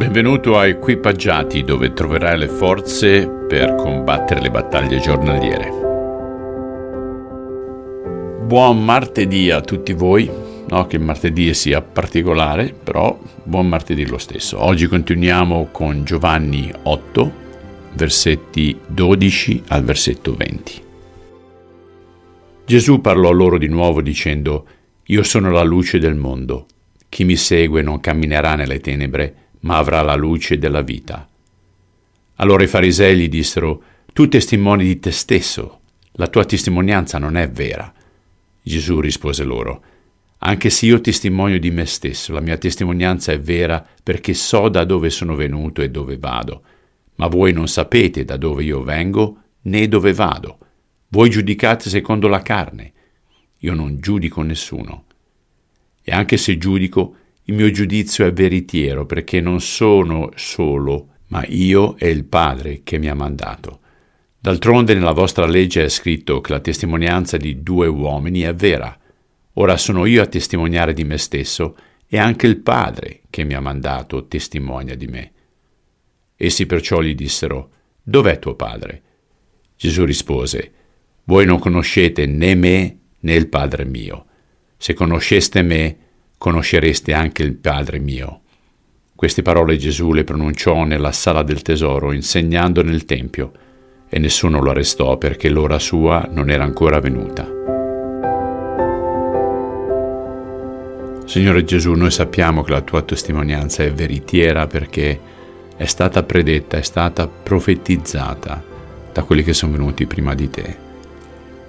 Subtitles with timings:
[0.00, 5.68] Benvenuto a Equipaggiati dove troverai le forze per combattere le battaglie giornaliere.
[8.46, 10.28] Buon martedì a tutti voi,
[10.68, 14.64] no che martedì sia particolare, però buon martedì lo stesso.
[14.64, 17.32] Oggi continuiamo con Giovanni 8,
[17.92, 20.82] versetti 12 al versetto 20.
[22.64, 24.66] Gesù parlò loro di nuovo dicendo,
[25.08, 26.64] Io sono la luce del mondo.
[27.10, 31.28] Chi mi segue non camminerà nelle tenebre, ma avrà la luce della vita.
[32.36, 35.80] Allora i farisei gli dissero, Tu testimoni di te stesso,
[36.12, 37.92] la tua testimonianza non è vera.
[38.62, 39.82] Gesù rispose loro,
[40.42, 44.84] Anche se io testimonio di me stesso, la mia testimonianza è vera perché so da
[44.84, 46.62] dove sono venuto e dove vado,
[47.16, 50.58] ma voi non sapete da dove io vengo né dove vado.
[51.08, 52.92] Voi giudicate secondo la carne.
[53.58, 55.04] Io non giudico nessuno
[56.02, 57.14] e anche se giudico,
[57.50, 62.96] il mio giudizio è veritiero perché non sono solo, ma io e il Padre che
[62.96, 63.80] mi ha mandato.
[64.38, 68.96] D'altronde nella vostra legge è scritto che la testimonianza di due uomini è vera.
[69.54, 73.60] Ora sono io a testimoniare di me stesso e anche il Padre che mi ha
[73.60, 75.32] mandato testimonia di me.
[76.36, 79.02] Essi perciò gli dissero, Dov'è tuo Padre?
[79.76, 80.72] Gesù rispose,
[81.24, 84.26] Voi non conoscete né me né il Padre mio.
[84.76, 85.96] Se conosceste me,
[86.40, 88.40] conoscereste anche il Padre mio.
[89.14, 93.52] Queste parole Gesù le pronunciò nella sala del tesoro, insegnando nel Tempio,
[94.08, 97.46] e nessuno lo arrestò perché l'ora sua non era ancora venuta.
[101.26, 105.20] Signore Gesù, noi sappiamo che la tua testimonianza è veritiera perché
[105.76, 108.64] è stata predetta, è stata profetizzata
[109.12, 110.76] da quelli che sono venuti prima di te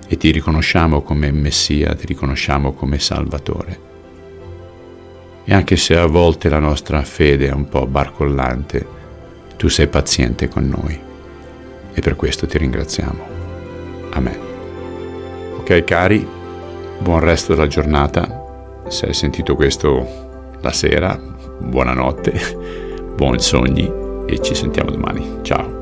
[0.07, 3.90] e ti riconosciamo come Messia, ti riconosciamo come Salvatore.
[5.43, 8.99] E anche se a volte la nostra fede è un po' barcollante,
[9.57, 10.99] tu sei paziente con noi
[11.93, 13.39] e per questo ti ringraziamo.
[14.11, 14.39] Amen.
[15.57, 16.25] Ok cari,
[16.99, 18.39] buon resto della giornata.
[18.87, 21.19] Se hai sentito questo la sera,
[21.59, 23.91] buonanotte, buoni sogni
[24.25, 25.39] e ci sentiamo domani.
[25.41, 25.80] Ciao.